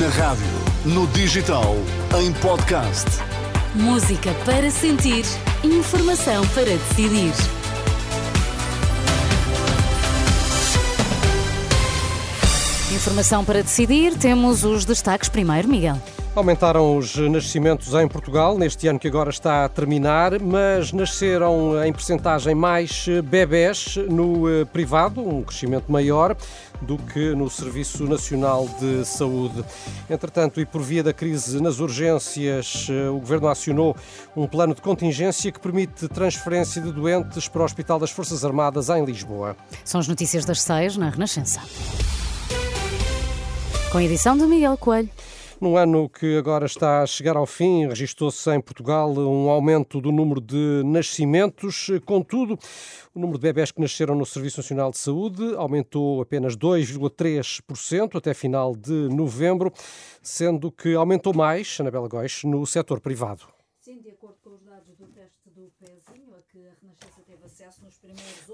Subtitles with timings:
[0.00, 0.46] Na rádio,
[0.86, 1.74] no digital,
[2.18, 3.04] em podcast.
[3.74, 5.24] Música para sentir,
[5.62, 7.32] informação para decidir.
[12.94, 16.00] Informação para decidir, temos os destaques primeiro, Miguel.
[16.34, 21.92] Aumentaram os nascimentos em Portugal neste ano que agora está a terminar, mas nasceram em
[21.92, 26.34] percentagem mais bebés no eh, privado, um crescimento maior
[26.80, 29.62] do que no Serviço Nacional de Saúde.
[30.08, 33.94] Entretanto, e por via da crise nas urgências, eh, o Governo acionou
[34.34, 38.88] um plano de contingência que permite transferência de doentes para o Hospital das Forças Armadas
[38.88, 39.54] em Lisboa.
[39.84, 41.60] São as notícias das seis na Renascença.
[43.90, 45.10] Com a edição de Miguel Coelho.
[45.62, 50.10] No ano que agora está a chegar ao fim, registrou-se em Portugal um aumento do
[50.10, 51.86] número de nascimentos.
[52.04, 52.58] Contudo,
[53.14, 58.34] o número de bebés que nasceram no Serviço Nacional de Saúde aumentou apenas 2,3% até
[58.34, 59.72] final de novembro,
[60.20, 63.44] sendo que aumentou mais, Anabela Góis, no setor privado.
[63.78, 64.34] Sim, de acordo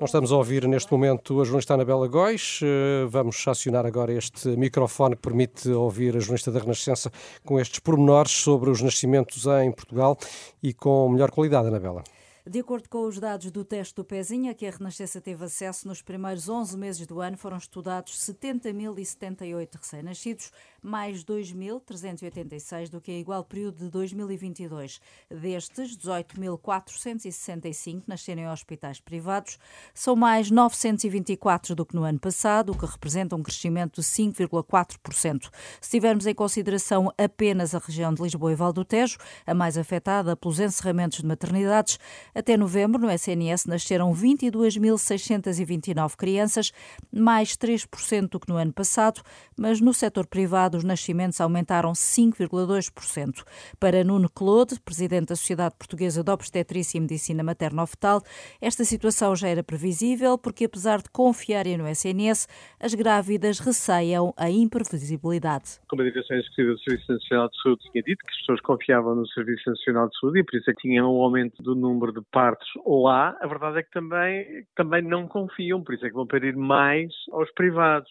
[0.00, 2.60] Nós estamos a ouvir neste momento a jornalista Anabela Góis.
[2.62, 7.10] Eh, vamos acionar agora este microfone que permite ouvir a jornalista da Renascença
[7.44, 10.16] com estes pormenores sobre os nascimentos em Portugal
[10.62, 12.02] e com melhor qualidade, Anabela.
[12.48, 15.86] De acordo com os dados do teste do Pezinho, a que a Renascença teve acesso
[15.86, 23.18] nos primeiros 11 meses do ano, foram estudados 70.078 recém-nascidos, mais 2.386 do que a
[23.18, 24.98] igual período de 2022.
[25.30, 29.58] Destes, 18.465 nasceram em hospitais privados,
[29.92, 35.50] são mais 924 do que no ano passado, o que representa um crescimento de 5,4%.
[35.82, 39.76] Se tivermos em consideração apenas a região de Lisboa e Val do Tejo, a mais
[39.76, 41.98] afetada pelos encerramentos de maternidades,
[42.38, 46.70] até novembro, no SNS, nasceram 22.629 crianças,
[47.12, 49.20] mais 3% do que no ano passado,
[49.58, 53.42] mas no setor privado os nascimentos aumentaram 5,2%.
[53.80, 58.22] Para Nuno Claude, presidente da Sociedade Portuguesa de Obstetrícia e Medicina Materno-Fetal,
[58.60, 62.46] esta situação já era previsível porque, apesar de confiarem no SNS,
[62.78, 65.80] as grávidas receiam a imprevisibilidade.
[65.88, 69.16] Como a Direção Executiva do Serviço Nacional de Saúde tinha dito, que as pessoas confiavam
[69.16, 72.12] no Serviço Nacional de Saúde e por isso é que tinham um aumento do número
[72.12, 76.14] de partos lá, a verdade é que também, também não confiam, por isso é que
[76.14, 78.10] vão pedir mais aos privados.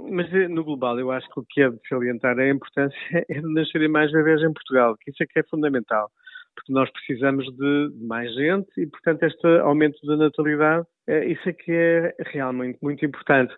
[0.00, 2.96] Mas eh, no global, eu acho que o que é de salientar é a importância
[3.28, 6.10] é de nascerem mais bebês em Portugal, que isso é que é fundamental,
[6.54, 11.52] porque nós precisamos de mais gente e, portanto, este aumento da natalidade, é, isso é
[11.52, 13.54] que é realmente muito importante.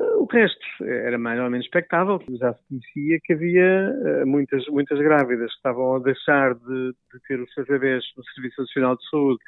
[0.00, 4.98] O resto era mais ou menos expectável, já se conhecia que havia eh, muitas, muitas
[4.98, 9.08] grávidas que estavam a deixar de, de ter os seus bebês no Serviço Nacional de
[9.08, 9.38] Saúde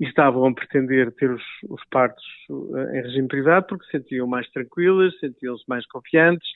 [0.00, 4.26] e estavam a pretender ter os, os partos eh, em regime privado porque se sentiam
[4.26, 6.48] mais tranquilas, sentiam-se mais confiantes,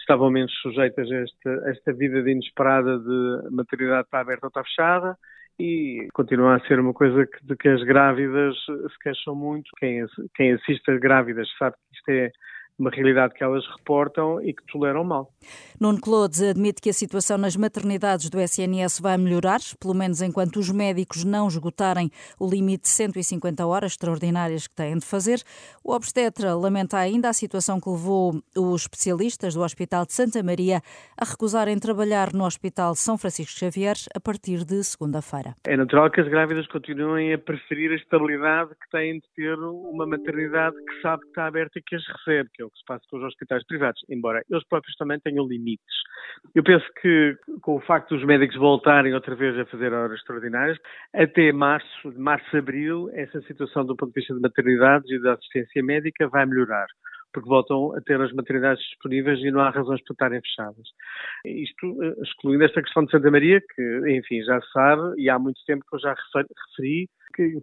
[0.00, 4.48] estavam menos sujeitas a esta, a esta vida de inesperada de maternidade está aberta ou
[4.48, 5.16] está fechada
[5.60, 9.68] e continua a ser uma coisa que, de que as grávidas se queixam muito.
[9.78, 10.04] Quem,
[10.34, 12.30] quem assiste a grávidas sabe que isto é
[12.78, 15.32] uma realidade que elas reportam e que toleram mal.
[15.80, 20.56] Nuno Clodes admite que a situação nas maternidades do SNS vai melhorar, pelo menos enquanto
[20.56, 25.40] os médicos não esgotarem o limite de 150 horas extraordinárias que têm de fazer.
[25.82, 30.80] O obstetra lamenta ainda a situação que levou os especialistas do Hospital de Santa Maria
[31.16, 35.54] a recusarem trabalhar no Hospital São Francisco Xavier a partir de segunda-feira.
[35.66, 40.06] É natural que as grávidas continuem a preferir a estabilidade que têm de ter uma
[40.06, 42.84] maternidade que sabe que está aberta e que as recebe, que é o que se
[42.84, 45.96] passa com os hospitais privados, embora eles próprios também tenham limites.
[46.54, 50.78] Eu penso que com o facto dos médicos voltarem outra vez a fazer horas extraordinárias,
[51.14, 55.82] até março, março, abril, essa situação do ponto de vista de maternidades e da assistência
[55.82, 56.86] médica vai melhorar
[57.32, 60.88] porque voltam a ter as maternidades disponíveis e não há razões para estarem fechadas.
[61.44, 65.38] Isto eh, excluindo esta questão de Santa Maria, que, enfim, já se sabe, e há
[65.38, 67.08] muito tempo que eu já referi,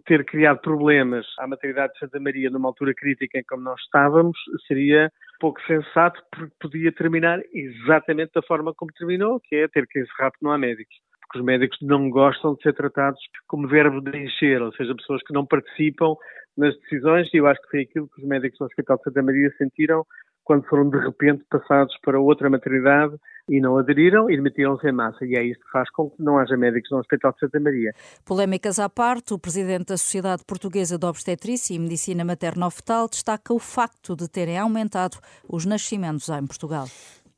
[0.04, 4.38] ter criado problemas à maternidade de Santa Maria numa altura crítica em como nós estávamos
[4.66, 10.00] seria pouco sensato porque podia terminar exatamente da forma como terminou, que é ter que
[10.00, 10.94] encerrar porque não há médicos.
[11.22, 15.22] Porque os médicos não gostam de ser tratados como verbo de encher, ou seja, pessoas
[15.22, 16.14] que não participam
[16.56, 19.22] nas decisões, e eu acho que foi aquilo que os médicos do Hospital de Santa
[19.22, 20.06] Maria sentiram
[20.46, 23.16] quando foram de repente passados para outra maternidade
[23.48, 25.26] e não aderiram e demitiram-se em massa.
[25.26, 27.92] E é isso que faz com que não haja médicos no Hospital de Santa Maria.
[28.24, 33.58] Polémicas à parte, o presidente da Sociedade Portuguesa de Obstetrícia e Medicina Materno-Fetal destaca o
[33.58, 36.86] facto de terem aumentado os nascimentos em Portugal.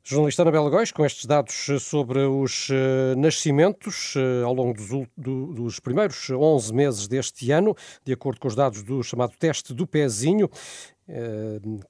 [0.03, 5.53] Jornalista Anabela Góis, com estes dados sobre os uh, nascimentos uh, ao longo dos, do,
[5.53, 9.85] dos, primeiros 11 meses deste ano, de acordo com os dados do chamado teste do
[9.85, 10.49] pezinho,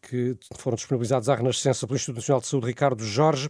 [0.02, 3.50] que foram disponibilizados à Renascença pelo Instituto Nacional de Saúde Ricardo Jorge.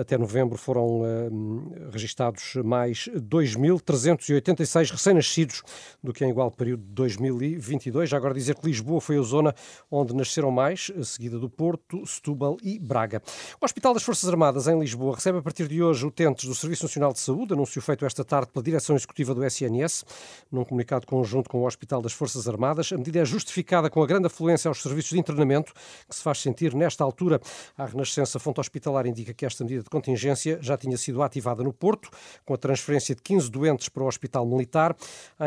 [0.00, 5.62] Até novembro foram uh, registados mais 2.386 recém-nascidos
[6.02, 8.10] do que em igual período de 2022.
[8.10, 9.54] Já agora dizer que Lisboa foi a zona
[9.88, 13.22] onde nasceram mais, seguida do Porto, Setúbal e Braga.
[13.60, 16.84] O Hospital das Forças Armadas em Lisboa recebe a partir de hoje utentes do Serviço
[16.84, 20.04] Nacional de Saúde, anúncio feito esta tarde pela Direção Executiva do SNS,
[20.50, 22.92] num comunicado conjunto com o Hospital das Forças Armadas.
[22.92, 25.72] A medida é justificada com a grande afluência aos serviços de internamento
[26.08, 27.40] que se faz sentir nesta altura.
[27.78, 31.72] A Renascença Fonte Hospitalar indica que esta medida de contingência já tinha sido ativada no
[31.72, 32.10] Porto,
[32.44, 34.96] com a transferência de 15 doentes para o Hospital Militar.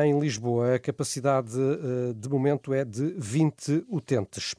[0.06, 4.56] Em Lisboa, a capacidade eh, de momento é de 20 utentes.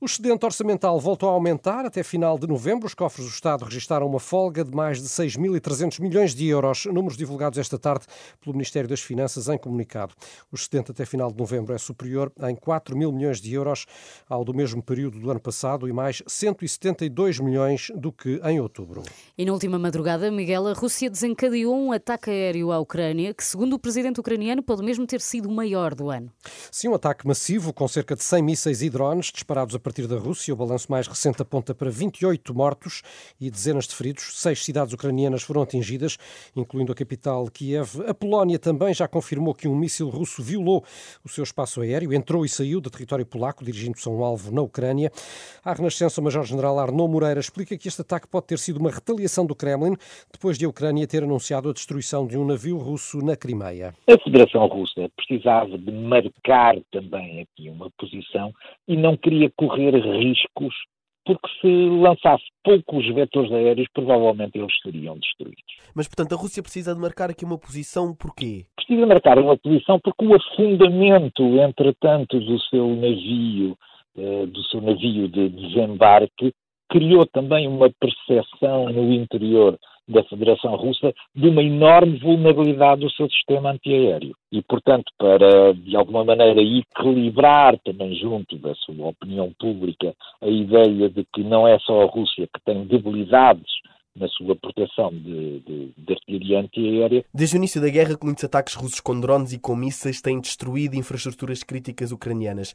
[0.00, 2.86] O excedente orçamental voltou a aumentar até final de novembro.
[2.86, 7.16] Os cofres do Estado registaram uma folga de mais de 6.300 milhões de euros, números
[7.16, 8.04] divulgados esta tarde
[8.40, 10.14] pelo Ministério das Finanças em comunicado.
[10.52, 13.86] O excedente até final de novembro é superior em 4 mil milhões de euros
[14.28, 18.93] ao do mesmo período do ano passado e mais 172 milhões do que em outubro.
[19.36, 23.74] E na última madrugada, Miguel, a Rússia desencadeou um ataque aéreo à Ucrânia, que, segundo
[23.74, 26.30] o presidente ucraniano, pode mesmo ter sido o maior do ano.
[26.70, 30.16] Sim, um ataque massivo com cerca de 100 mísseis e drones disparados a partir da
[30.16, 30.54] Rússia.
[30.54, 33.02] O balanço mais recente aponta para 28 mortos
[33.40, 34.40] e dezenas de feridos.
[34.40, 36.16] Seis cidades ucranianas foram atingidas,
[36.54, 38.02] incluindo a capital Kiev.
[38.06, 40.84] A Polónia também já confirmou que um míssil russo violou
[41.24, 44.62] o seu espaço aéreo, entrou e saiu do território polaco, dirigindo-se a um alvo na
[44.62, 45.10] Ucrânia.
[45.64, 49.46] A Renascença, o Major-General Arnaud Moreira explica que este ataque pode ter sido uma retaliação
[49.46, 49.96] do Kremlin
[50.30, 53.94] depois de a Ucrânia ter anunciado a destruição de um navio russo na Crimeia.
[54.06, 58.52] A Federação Russa precisava de marcar também aqui uma posição
[58.86, 60.74] e não queria correr riscos,
[61.24, 65.64] porque se lançasse poucos vetores aéreos, provavelmente eles seriam destruídos.
[65.94, 68.66] Mas, portanto, a Rússia precisa de marcar aqui uma posição porquê?
[68.76, 73.78] Precisa marcar uma posição porque o afundamento, entretanto, do seu navio,
[74.18, 76.52] eh, do seu navio de desembarque,
[76.88, 83.28] criou também uma percepção no interior da Federação Russa de uma enorme vulnerabilidade do seu
[83.30, 84.34] sistema antiaéreo.
[84.52, 91.08] E, portanto, para, de alguma maneira, equilibrar também junto da sua opinião pública a ideia
[91.08, 93.72] de que não é só a Rússia que tem debilidades
[94.16, 97.24] na sua proteção de, de, de artilharia antiaérea.
[97.34, 100.94] Desde o início da guerra, muitos ataques russos com drones e com mísseis têm destruído
[100.94, 102.74] infraestruturas críticas ucranianas.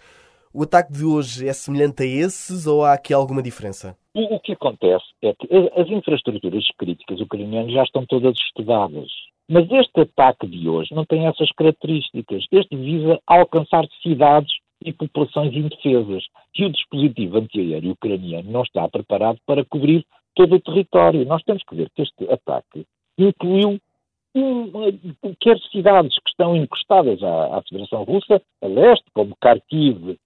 [0.51, 3.95] O ataque de hoje é semelhante a esses ou há aqui alguma diferença?
[4.15, 5.47] O, que acontece é que
[5.79, 9.11] as infraestruturas críticas ucranianas já estão todas estudadas.
[9.47, 12.45] Mas este ataque de hoje não tem essas características.
[12.51, 14.51] Este visa alcançar cidades
[14.83, 16.23] e populações indefesas.
[16.57, 20.03] E o dispositivo antiaéreo ucraniano não está preparado para cobrir
[20.33, 21.27] todo o território.
[21.27, 22.87] Nós temos que ver que este ataque
[23.19, 23.79] incluiu
[25.39, 30.17] quer cidades que estão encostadas à, à Federação Russa, a leste, como Kharkiv,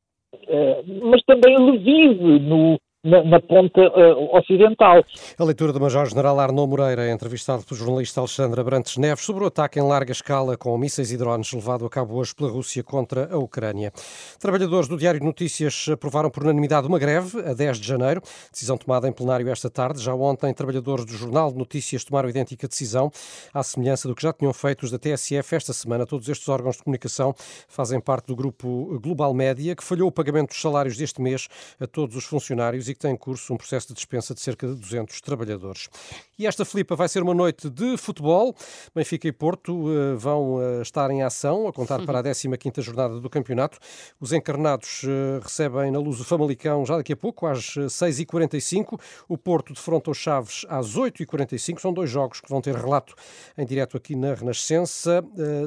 [1.04, 5.04] mas também Lviv, no, na, na ponta uh, ocidental.
[5.38, 9.78] A leitura do Major-General Arnaud Moreira, entrevistado pelo jornalista Alexandre Abrantes Neves, sobre o ataque
[9.80, 13.38] em larga escala com mísseis e drones levado a cabo hoje pela Rússia contra a
[13.38, 13.92] Ucrânia.
[14.40, 18.78] Trabalhadores do Diário de Notícias aprovaram por unanimidade uma greve a 10 de janeiro, decisão
[18.78, 20.02] tomada em plenário esta tarde.
[20.02, 23.12] Já ontem, trabalhadores do Jornal de Notícias tomaram idêntica decisão,
[23.54, 26.06] à semelhança do que já tinham feito os da TSF esta semana.
[26.06, 27.36] Todos estes órgãos de comunicação
[27.68, 31.50] fazem parte do grupo Global Média, que falhou o pagamento dos salários deste mês
[31.82, 34.68] a todos os funcionários e que tem em curso um processo de dispensa de cerca
[34.68, 35.90] de 200 trabalhadores.
[36.38, 38.56] E esta Filipa vai ser uma noite de futebol.
[38.96, 43.20] Benfica e Porto uh, vão uh, estar em ação, a contar para a 15ª jornada
[43.20, 43.79] do campeonato.
[44.20, 49.00] Os encarnados uh, recebem na luz o Famalicão já daqui a pouco, às 6h45.
[49.27, 51.79] O Porto defronta os Chaves às 8h45.
[51.79, 53.15] São dois jogos que vão ter relato
[53.58, 55.24] em direto aqui na Renascença.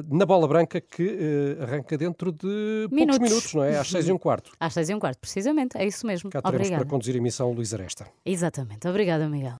[0.09, 3.77] na Bola Branca, que arranca dentro de poucos minutos, não é?
[3.77, 4.51] Às 6 h quarto.
[4.59, 5.77] Às 6 h quarto, precisamente.
[5.77, 6.29] É isso mesmo.
[6.29, 6.85] Cá teremos Obrigada.
[6.85, 8.07] para conduzir emissão Luís Aresta.
[8.25, 8.87] Exatamente.
[8.87, 9.55] Obrigada, Miguel.